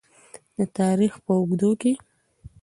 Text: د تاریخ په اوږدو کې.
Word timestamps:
د 0.57 0.59
تاریخ 0.77 1.13
په 1.25 1.31
اوږدو 1.39 1.71
کې. 1.81 1.93